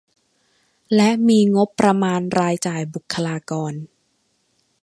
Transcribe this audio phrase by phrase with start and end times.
[0.95, 3.73] และมีงบประมาณรายจ่ายบุคลากร